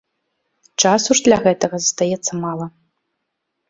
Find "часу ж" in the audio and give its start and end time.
0.85-1.27